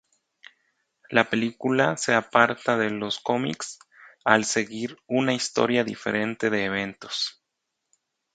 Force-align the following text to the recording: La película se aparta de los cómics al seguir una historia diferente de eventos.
La 1.11 1.29
película 1.29 1.95
se 1.95 2.15
aparta 2.15 2.75
de 2.75 2.89
los 2.89 3.19
cómics 3.19 3.77
al 4.25 4.45
seguir 4.45 4.97
una 5.05 5.33
historia 5.35 5.83
diferente 5.83 6.49
de 6.49 6.65
eventos. 6.65 7.43